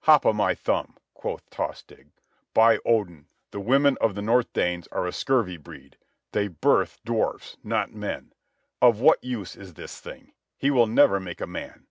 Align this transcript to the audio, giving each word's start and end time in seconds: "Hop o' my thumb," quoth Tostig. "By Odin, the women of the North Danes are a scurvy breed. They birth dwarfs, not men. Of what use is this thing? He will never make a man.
"Hop 0.00 0.26
o' 0.26 0.32
my 0.32 0.52
thumb," 0.52 0.96
quoth 1.14 1.48
Tostig. 1.48 2.08
"By 2.52 2.80
Odin, 2.84 3.28
the 3.52 3.60
women 3.60 3.96
of 4.00 4.16
the 4.16 4.20
North 4.20 4.52
Danes 4.52 4.88
are 4.88 5.06
a 5.06 5.12
scurvy 5.12 5.56
breed. 5.58 5.96
They 6.32 6.48
birth 6.48 6.98
dwarfs, 7.04 7.56
not 7.62 7.94
men. 7.94 8.32
Of 8.82 8.98
what 8.98 9.22
use 9.22 9.54
is 9.54 9.74
this 9.74 10.00
thing? 10.00 10.32
He 10.58 10.72
will 10.72 10.88
never 10.88 11.20
make 11.20 11.40
a 11.40 11.46
man. 11.46 11.86